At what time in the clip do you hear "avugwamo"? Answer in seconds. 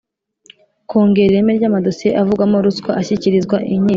2.21-2.57